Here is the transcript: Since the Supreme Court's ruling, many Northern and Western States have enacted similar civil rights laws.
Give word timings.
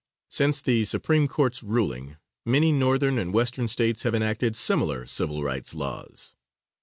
Since 0.31 0.61
the 0.61 0.83
Supreme 0.85 1.27
Court's 1.27 1.61
ruling, 1.61 2.17
many 2.43 2.71
Northern 2.71 3.19
and 3.19 3.31
Western 3.31 3.67
States 3.67 4.01
have 4.01 4.15
enacted 4.15 4.55
similar 4.55 5.05
civil 5.05 5.43
rights 5.43 5.75
laws. 5.75 6.33